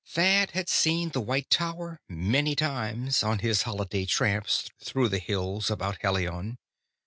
Thad 0.07 0.49
had 0.55 0.67
seen 0.67 1.09
the 1.09 1.21
white 1.21 1.51
tower 1.51 2.01
many 2.09 2.55
times, 2.55 3.21
on 3.21 3.37
his 3.37 3.61
holiday 3.61 4.05
tramps 4.05 4.67
through 4.83 5.09
the 5.09 5.19
hills 5.19 5.69
about 5.69 5.99
Helion. 6.01 6.57